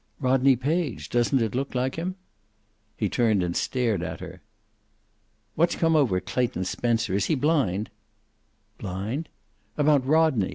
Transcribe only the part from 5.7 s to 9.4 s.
come over Clayton Spencer? Is he blind?" "Blind?"